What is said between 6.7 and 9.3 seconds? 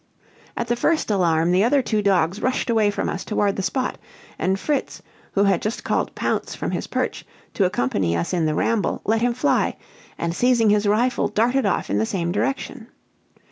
his perch, to accompany us in the ramble, let